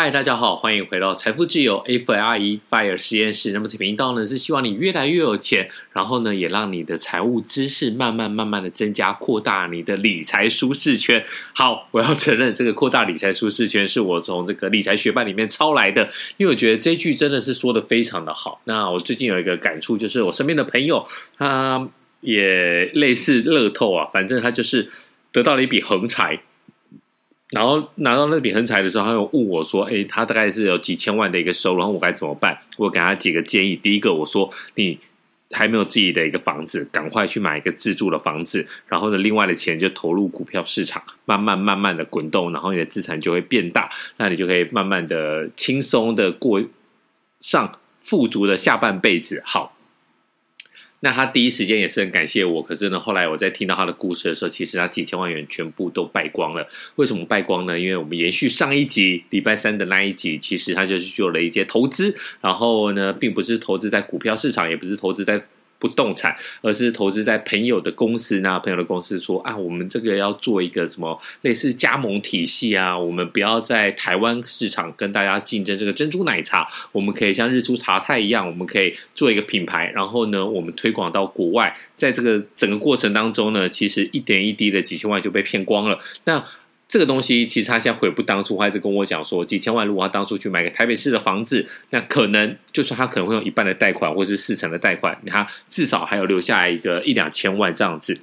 [0.00, 3.50] 嗨，大家好，欢迎回到财富自由 FIRE FIRE 实验室。
[3.50, 11.24] 那么这频道呢是希望你越来越有钱，然后呢也让你的财务知识慢慢慢慢的增加，扩大你的理财舒适圈。
[11.52, 18.60] 好，我要承认这个扩大理财舒适圈是我从这个理财学霸里面抄来的，因为我觉得这句真的是说的非常的好。
[18.66, 21.04] 那我最近有一个感触，就是我身边的朋友
[21.36, 21.88] 他
[22.20, 24.88] 也类似乐透啊，反正他就是
[25.32, 26.38] 得到了一笔横财。
[27.50, 33.74] 然后拿到那笔横财的时候，他又问我说：“诶，他大概是有几千万的一个收入，然后我该怎么办？”我给他几个建议。
[33.74, 34.98] 第一个，我说：“你
[35.52, 38.66] 还没有自己的一个房子，赶快去买一个自住的房子。
[38.86, 43.88] 然后呢，另外的钱就投入股票市场，慢慢慢慢的滚动，然后你的资产就会变大，
[44.18, 46.62] 那你就可以慢慢的轻松的过
[47.40, 49.77] 上富足的下半辈子。”好。
[51.00, 56.68] 那他第一时间也是很感谢我，可是呢，后来我在听到他的故事的时候，其实他几千万元全部都败光了。
[56.96, 57.78] 为什么败光呢？
[57.78, 65.42] 因为我们延续上一集礼拜三的那一集，其实他就是做了一些投资，然后呢，并不是投资在股票市场，也不是投资在。
[65.78, 68.40] 不动产，而是投资在朋友的公司。
[68.40, 81.76] 那朋友的公司说啊，我们这个要做一个什么类似加盟体系啊，我们不要在台湾市场跟大家竞争这个珍珠奶茶，我们可以像日出茶太一样，我们可以做一个品牌，然后呢，我们推广到国外。
[81.94, 85.98] 在这个整个过程当中呢，其实一点一滴的几千万就被骗光了。
[86.24, 86.44] 那
[86.88, 98.18] 这个东西其实他现在悔不当初，还是跟我讲说，几千万如果他当初去买个台北市的房子，那可能就算他可能会用一半的贷款，或是四成的贷款，他至少还有留下来一个一两千万这样子。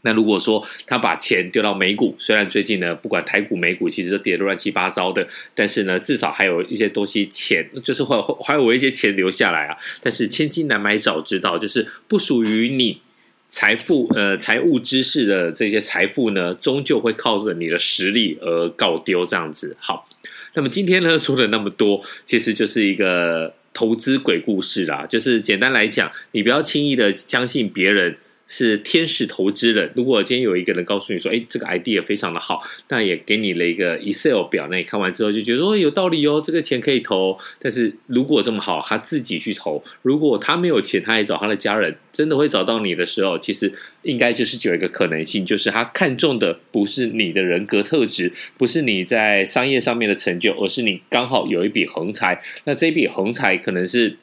[0.00, 9.76] 那如果说他把钱丢到美股，虽然最近呢，不管台股、美股其实都跌得乱七八糟的，但是呢，至少还有一些东西钱，就是会还有一些钱留下来啊。
[10.00, 13.02] 但是千金难买早知道，就是不属于你。
[13.48, 19.76] 财富，呃，财务知识的这些财富呢，终究会靠着你的实力而告丢，这样子。
[19.78, 20.08] 好，
[20.54, 25.06] 那么今天呢，说了那么多，其实就是一个投资鬼故事啦。
[25.06, 28.16] 就是简单来讲，你不要轻易的相信别人。
[28.48, 29.90] 是天使投资人。
[29.94, 52.42] 如果今天有一个人告诉你说：“哎，这个 idea 非常的好”，那也给你了一个 Excel 表，那你看完之后就觉得：“哦，有道理哦，这个钱可以投。”但是如果这么好，他自己去投；如果他没有钱，他也找他的家人，真的会找到你的时候，其实应该就是有一个可能性，就是他看中的不是你的人格特质，不是你在商业上面的成就，而是你刚好有一笔横财。
[52.64, 54.18] 那这笔横财可能是。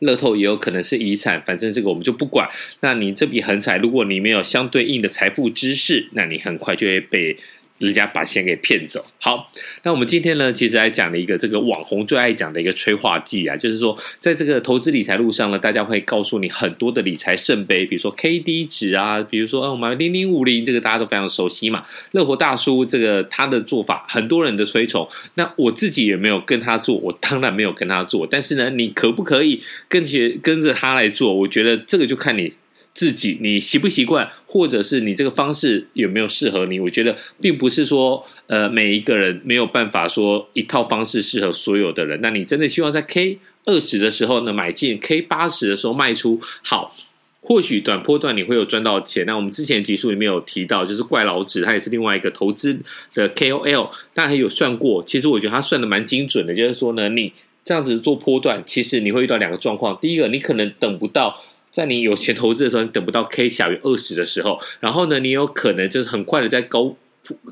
[0.00, 2.48] 乐透也有可能是遗产，反正这个我们就不管。
[2.80, 7.36] 那你这笔横财，如果你没有相对应的财富知识，那你很快就会被。
[7.78, 9.04] 人家把钱给骗走。
[9.20, 9.50] 好，
[9.82, 21.84] 那我们今天呢，其实来讲了一个这个网红最爱讲的一个催化剂啊，就是说，在这个投资理财路上呢，大家会告诉你很多的理财圣杯，比如说 KD 值啊，比如说嗯，我们零零五零这个大家都非常熟悉嘛。
[22.12, 25.08] 乐活大叔这个他的做法，很多人的推崇。
[25.34, 28.26] 那我自己也没有跟他做，我当然没有跟他做。
[28.28, 31.32] 但是呢，你可不可以跟着跟着他来做？
[31.32, 32.52] 我觉得这个就看你。
[32.98, 36.80] 自己你习不习惯，或者是你这个方式有没有适合你？
[36.80, 42.18] 我觉得并不是说，呃，每一个人没有办法说一套方式适合所有的人。
[42.20, 46.96] 那你真的希望在 K 二十的时候呢买进，K 八十的时候卖出，好，
[47.40, 49.24] 或许短波段你会有赚到钱。
[49.26, 52.76] 那我们之前集数里面有提到，就是怪老子，他也是另外一个投资
[53.14, 57.32] 的 KOL，大家还有算过，其实我觉得他算的蛮精准的，就是说呢，你
[57.64, 61.40] 这样子做波段，其实你会遇到两个状况，第一个，你可能等不到。
[61.78, 66.96] 在你有钱投资的时候，你等不到 K 小于二十的时候，然后呢，你有可能就是很快的在高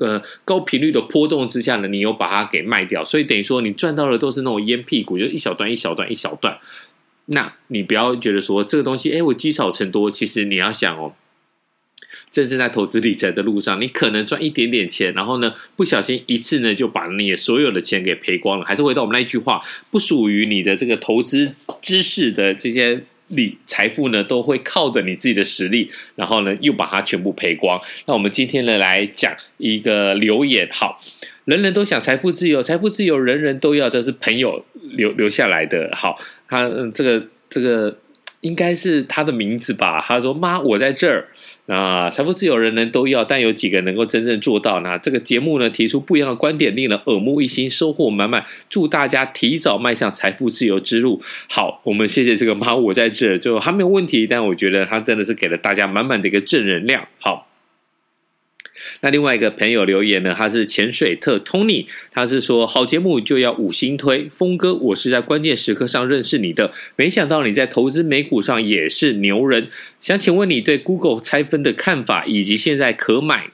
[0.01, 6.59] 呃高频率的波动之下呢，你又把它给卖掉，所以等于说你赚到的都是那种烟屁股，就一小段一小段一小段。
[7.27, 10.11] 那你不要觉得说这个东西，哎，我积少成多。
[10.11, 11.13] 其实你要想哦，
[12.29, 18.65] 真正在投资理财的路上，你可能赚一点点钱，然后呢，不小心一次呢就把你所有的钱给赔光了。
[18.65, 23.03] 还是回到我们那一句话，不属于你的这个投资知识的这些。
[23.27, 27.79] 你财富呢，都会靠着你自己的实力，然后呢，又把它全部赔光。
[28.05, 30.67] 那我们今天呢，来讲一个留言。
[30.71, 31.01] 好，
[31.45, 34.65] 人人都想财富自由，财富自由人人都要，这是朋友
[34.95, 35.89] 留留下来的。
[35.93, 37.97] 好，他，这个这个。
[38.41, 39.99] 应该是他的名字吧？
[40.07, 41.27] 他说：“妈，我在这儿。
[41.65, 44.97] 那，财富自由人人都要，但有几个能够真正做到呢？
[44.99, 48.45] 这个节目呢，提出不一样的观点，令人耳目一新，收获满满。
[48.69, 51.21] 祝大家提早迈向财富自由之路。
[51.49, 54.27] 好，我们谢谢这个妈，我在这儿，就还没有问题。
[54.27, 57.07] 但我觉得他真的是给了大家满满的一个正能量。
[57.19, 57.46] 好。”
[59.01, 69.67] 那另外一个朋友留言呢，他是潜水特 Tony，他是说好节目就要五星推，峰哥，我是在关键时刻上认识你的，没想到你在投资美股上也是牛人，
[70.01, 73.51] 想请问你对 Google 拆分的看法，以及现在可买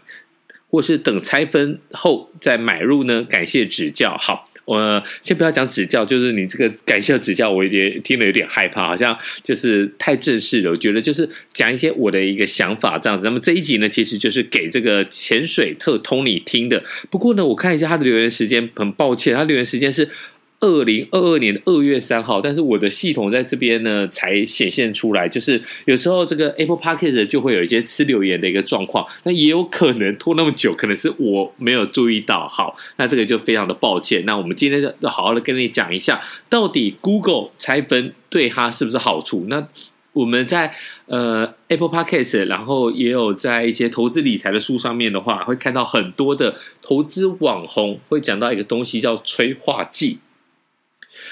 [0.70, 3.24] 或是等拆分后再买入呢？
[3.24, 4.18] 感谢指教。
[4.18, 4.50] 好。
[4.66, 10.72] 我先不要讲指教，就是你这个感谢指教，我也听了有点害怕，好像就是太正式了。
[10.72, 13.26] 我觉得就是讲一些我的一个想法这样子。
[13.26, 16.84] 那么这一集呢，其实就是给这个潜水特通你听的。
[17.10, 20.10] 不过呢，我看一下他的留言时间，很抱歉，他留言时间是。
[20.64, 32.48] 二零二二年的二月三号，但是我的系统在这边呢才显现出来，就是有时候这个 Apple Podcast 就会有一些吃留言的一个状况，那也有可能拖那么久，可能是我没有注意到。
[32.48, 34.24] 好，那这个就非常的抱歉。
[34.26, 39.48] 那我们今天就好好的跟你讲一下，到底 Google 拆分对它是不是好处？
[39.50, 39.68] 那
[40.14, 40.74] 我们在
[41.08, 50.20] 呃 Apple Podcast，然后也有在一些投资理财的书上面的话，会看到很多的投资网红会讲到一个东西叫催化剂。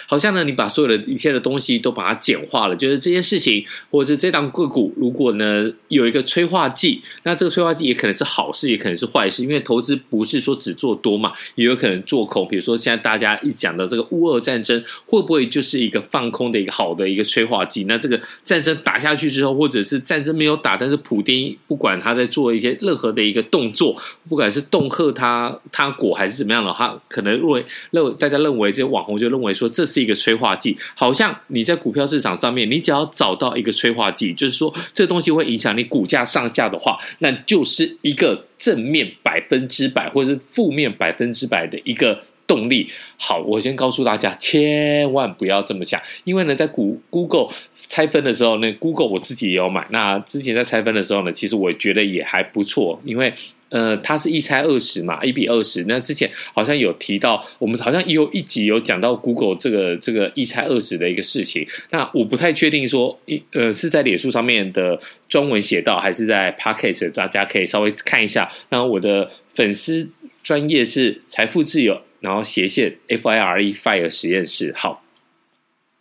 [0.07, 12.47] 好像呢，你把所有的一切的东西都把它简化了，就是这件事情，或者这档个股，如果呢有一个催化剂，那这个催化剂也可能是好事，也可能是坏事，因为投资不是说只做多嘛，也有可能做空。
[12.47, 17.85] 比如说现在大家一讲到这个乌俄战争，会不会就是一个放空的一个好的一个催化剂？
[17.85, 23.99] 那这个战争打下去之后，或者是战争没有打，但是普丁不管他在做一些任何的一个动作，
[24.29, 29.70] 不管是恫吓他他国还是怎么样的，他可能认为认为大家认为这些网红就认为说。
[29.71, 42.21] 这是一个催化剂，好像你在股票市场上面，你只要找到一个催化剂，就是说这东西会影响你股价上下的话，那就是一个正面百分之百，或者是负面百分之百的一个
[42.51, 42.89] 动力。
[43.15, 47.47] 好，我先告诉大家，千万不要这么想，因为呢，在股 Google
[47.87, 53.33] 拆分的时候，呢 Google 我自己也有买，那之前在拆分的时候呢，其实我觉得也还不错，因为。
[53.71, 55.85] 呃，它是一拆二十嘛，一比二十。
[55.87, 61.65] 那之前好像有提到，我们好像有一集有讲到 Google 这个这个一拆二十的一个事情。
[61.89, 64.99] 那我不太确定说，一呃是在脸书上面的
[65.29, 68.51] 专文写到，还是在 Podcast，大家可以稍微看一下。
[68.71, 70.09] 那我的粉丝
[70.43, 74.73] 专业是财富自由，然后斜线 FIRE FIRE 实验室。
[74.77, 75.03] 好，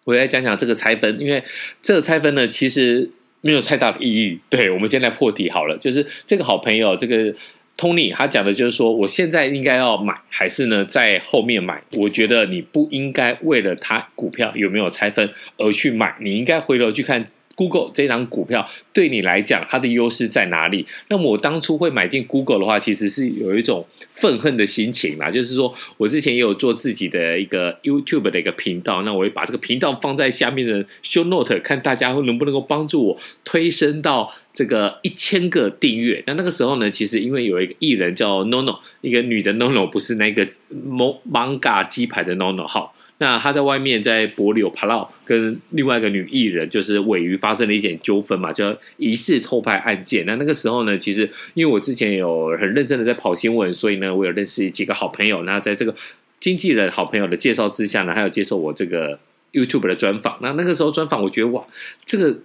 [0.04, 1.42] 我来讲讲这个拆分，因为
[1.82, 4.38] 这个拆分呢，其实没有太大的意义。
[4.48, 7.34] 对，我们现在破题好了，就是这个好朋友这个。
[7.76, 11.82] Tony 他讲的就是说，我现在应该要买，还是呢在后面买？
[11.92, 17.28] 我觉得你不应该为了他股票有没有拆分而去买，你应该回头去看。
[17.54, 20.86] Google 这张股票对你来讲，它的优势在哪里？
[21.08, 25.30] 那么我当初会买进 Google 的话，其实是有一种愤恨的心情啦。
[25.30, 36.22] 就是说我之前也有做自己的一个 YouTube 的一个频道，那我会把这个频道放在下面的 Show Note，看大家会能不能够帮助我推升到这个一千个订阅。
[36.26, 42.94] 那那个时候呢，其实因为有一个艺人叫 NONO，一个女的 NONO，不是那个 Manga 鸡排的 NONO 好。
[43.22, 50.24] 那他在外面在帛琉帕劳跟另外一个女艺人，就是尾鱼发生了一点纠纷嘛，叫疑似偷拍案件。
[50.24, 55.42] 那那个时候呢，其实因为我之前有很认真的在跑新闻，所以呢，我有认识几个好朋友。
[55.42, 55.94] 那在这个
[56.40, 59.18] 经纪人好朋友的介绍之下呢，还有接受我这个
[59.52, 60.38] YouTube 的专访。
[60.40, 61.62] 那那个时候专访，我觉得哇，
[62.06, 62.38] 这个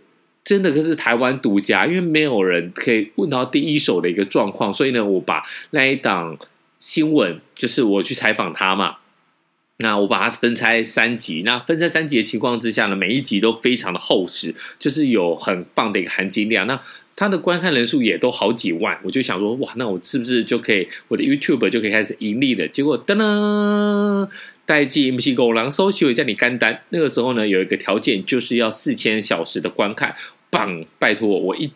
[0.46, 4.72] 真的可是台湾独家，因为没有人可以问到第一手的一个状况。
[4.72, 6.38] 所以呢，我把那一档
[6.80, 8.98] 新闻，就是我去采访他嘛。
[9.80, 16.66] 那我把它分拆三集，那分拆三集的情况之下呢，每一集都非常的厚实，就是有很棒的一个含金量。
[16.66, 16.80] 那
[17.18, 22.66] 它的观看人数也都好几万，我就想说，哇，那我是不是就可以我的 YouTube 就可以开始盈利了？
[22.70, 24.30] 结果噔噔，
[24.66, 30.16] 代记 MC 狗狼搜寻一下你干单，那个时候呢，有一个条件就是要四千小时的观看，
[30.56, 31.70] 棒，拜托我，我一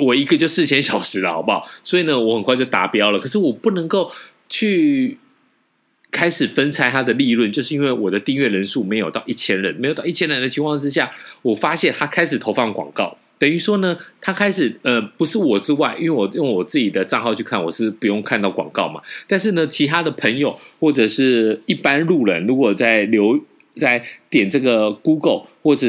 [0.00, 1.68] 我一个就四千小时了，好不好？
[1.82, 3.18] 所以呢，我很快就达标了。
[3.18, 4.12] 可是我不能够
[4.48, 5.18] 去。
[6.12, 11.08] 开始分拆它的利润，就是因为我的订阅人数没有到一千人，没有到一千人的情况之下，
[11.40, 19.00] 我发现他开始投放广告，等于说呢，他开始呃，不是我之外，因为我用我自己的账号去看，我是不用看到广告嘛。
[19.28, 23.38] 但是呢，其他的朋友或者是一般路人，如果在留
[23.76, 25.86] 在点这个 Google 或者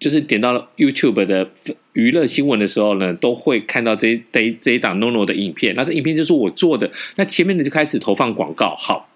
[0.00, 1.50] 就是点到了 YouTube 的
[1.92, 5.74] 娱乐新闻的时候呢，都会看到这一这一这一档 NONO 的影片。
[5.74, 9.08] 那这影片就是我做的，那前面呢就开始投放广告，好。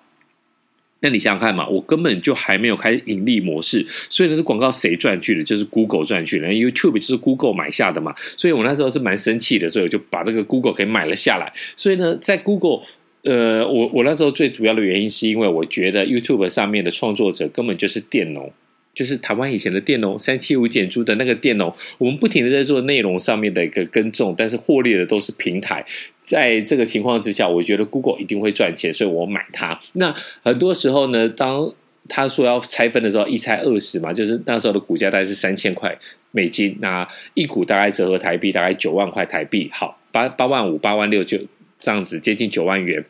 [1.00, 5.44] 那你想想看嘛，我根本就还没有开盈利模式，所以呢，这广告谁赚去的？
[5.44, 8.14] 就是 Google 赚去的，YouTube 就是 Google 买下的嘛。
[8.16, 11.52] 所以我那时候是蛮生气的，所以我就把这个 Google 给买了下来。
[11.76, 12.80] 所以呢，在 Google，
[13.24, 18.50] 呃，我我那时候最主要的原因是因为我觉得 YouTube 上面的创作者根本就是佃农。
[18.96, 25.84] 就是台湾以前的电农，三七五减租的那个电农，我们不停的在做内容上面的一个耕种，但是获利的都是平台。
[26.24, 29.78] 在这个情况之下，我觉得 Google 一定会赚钱，所以我买它。
[29.92, 30.12] 那
[30.42, 31.70] 很多时候呢，当
[32.08, 35.94] 他说要拆分的时候，一拆二十嘛，就是那时候的股价大概是三千块
[36.30, 41.38] 美金，那一股大概折合台币大概九万块台币，好，八八万五、八万六就
[41.78, 43.04] 这样子接近九万元。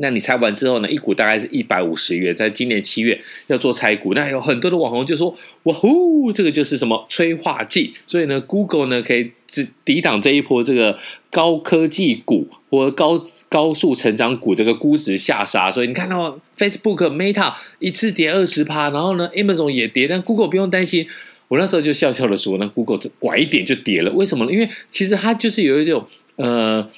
[0.00, 0.88] 那你拆完之后呢？
[0.88, 10.96] 一股大概是一百五十元，在今年七月要做拆股，那有很多的网红就说：“哇呼，这个就是什么催化剂。”所以呢，Google 呢可以抵抵挡这一波这个
[11.32, 15.72] 高科技股或高高速成长股这个估值下杀。
[15.72, 21.08] 所以你看到 Facebook、Meta 一次跌二十趴，然后呢，Amazon 也跌，但 Google 不用担心。
[21.48, 24.52] 我那时候就笑笑的说：“那 Google 拐一点就跌了，为什么呢？
[24.52, 26.88] 因为其实它就是有一种呃。”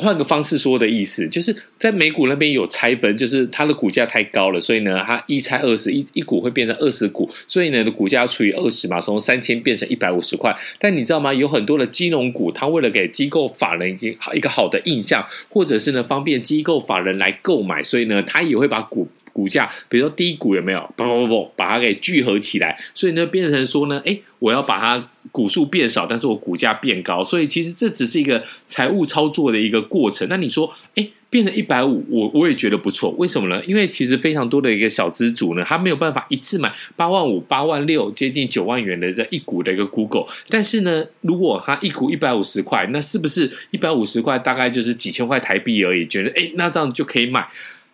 [0.00, 10.56] 换个方式说的意思，就是在美股那边有拆分，就是它的股价太高了，所以呢，它一拆二十，一一股会变成二十股，所以呢，的股价要除以二十嘛，从三千变成一百五十块。
[10.78, 11.34] 但你知道吗？
[11.34, 19.06] 有很多的金融股，它为了给机构法人一个一个好的印象，或者是呢方便机构法人来购买，所以呢，它也会把股。
[19.34, 20.92] 股价，比如说低股有没有？
[20.94, 30.28] 不不不，把它给聚合起来，所以呢，变成说呢，哎，我要把它股数变少，但是我股价变高，所以其实这只是一个财务操作的一个过程。
[30.28, 33.10] 那你说，哎，变成一百五，我我也觉得不错。
[33.12, 33.64] 为什么呢？
[33.64, 40.26] 因为其实非常多的一个小资主呢，他没有办法一次买八万五、八万六，接近九万元的这一股的一个 Google。
[40.50, 46.06] 但是呢，如果他一股一百五十块，那是不是一百五十块大概就是几千块台币而已？
[46.06, 47.48] 觉得哎，那这样就可以买。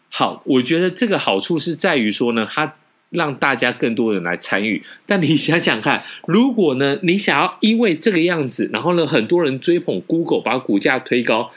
[0.09, 2.75] 好，我觉得这个好处是在于说呢，它
[3.10, 4.82] 让大家更多人来参与。
[5.06, 11.50] 但你想想看，如果呢，你想要因为这个样子，然后呢，很多人追捧 Google，把股价推高，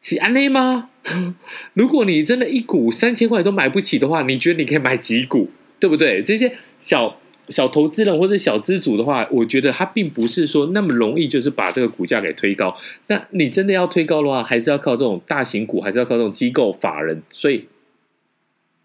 [0.00, 0.90] 是安内吗？
[1.74, 6.22] 如果你真的一股三千块都买不起的话，你觉得你可以买几股，对不对？
[6.22, 7.18] 这些小
[7.48, 12.76] 小投资人或者小资主的话，我觉得他并不是说那么容易，就是把这个股价给推高。
[13.08, 17.66] 那你真的要推高的话，还是要靠这种大型股，还是要靠这种机构法人，所以。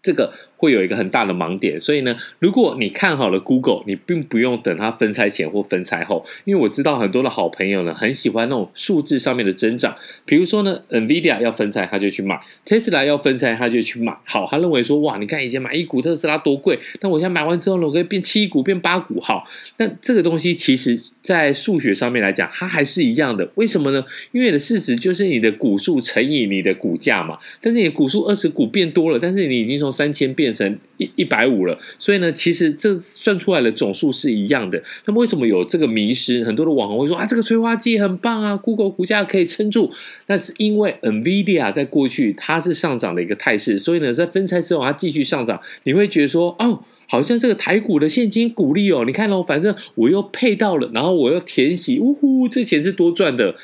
[0.00, 9.96] 这个会有一个很大的盲点，所以呢，如果你看好了 Google，你并不用等它分拆前或分拆后，因为我知道很多的好朋友呢，很喜欢那种数字上面的增长，
[10.26, 14.14] 比如说呢，NVIDIA 要分拆，他就去买；Tesla 要分拆，他就去买。
[14.24, 19.20] 好，他认为说，哇，你看以前买一股特斯拉多贵，但我现在买完之后呢，我可以变七股，变八股。
[19.20, 21.00] 好，那这个东西其实。
[21.20, 23.46] 在数学上面来讲，它还是一样的。
[23.56, 24.02] 为什么呢？
[24.32, 27.38] 因为你的市值就是你的股数乘以你的股价嘛。
[27.60, 31.78] 但是你的股数二十股变多了，但是你已经从三千变变成一一百五了。
[31.98, 34.82] 所以呢，其实这算出来的总数是一样的。
[35.04, 36.42] 那么为什么有这个迷失？
[36.42, 39.92] 很多的网红会说啊，这个催化剂很棒啊，Google 股价可以撑住。
[40.26, 45.60] 那是因为 NVIDIA 在过去它是上涨的一个态势，所以呢，在分拆之后它继续上涨。
[45.82, 46.82] 你会觉得说哦。
[47.10, 53.54] 好像这个台股的现金股利哦，你看哦，反正我又配到了，然后我又填息，呜呼，这钱是多赚的，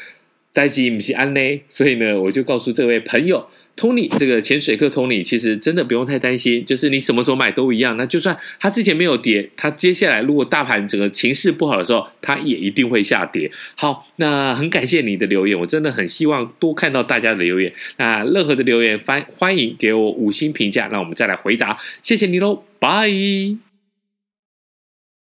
[0.55, 3.47] 代志不是安呢，所以呢，我就告诉这位朋友。
[3.77, 7.97] Tony，这个潜水客 Tony，其实真的不用太担心，就是你什么时候买都一样。
[7.97, 13.51] 那就算他之前没有跌，他接下来如果大盘整个情势不好的时候，他也一定会下跌。
[13.75, 17.73] 好，那很感谢你的留言，我真的很希望多看到大家的留言。
[17.97, 21.77] 那任何的留言欢欢迎给我五星评价，让我们再来回答。
[22.01, 23.74] 谢谢你喽，拜。